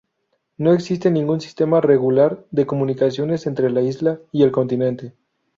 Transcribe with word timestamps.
No 0.57 0.73
existe 0.73 1.11
ningún 1.11 1.41
sistema 1.41 1.79
regular 1.79 2.43
de 2.49 2.65
comunicaciones 2.65 3.45
entre 3.45 3.69
la 3.69 3.81
isla 3.81 4.19
y 4.31 4.41
el 4.41 4.51
continente. 4.51 5.13